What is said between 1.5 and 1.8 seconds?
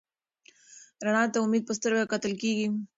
په